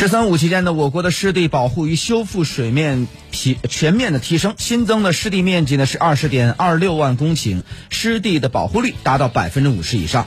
[0.00, 10.26] 十三五期间呢我国的湿地保护与修复水面提全面的提升新增的湿地面积呢是二十点二六万公顷湿地的保护率达到百分之五十以上。